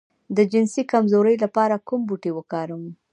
[0.35, 2.83] د جنسي کمزوری لپاره کوم بوټی وکاروم؟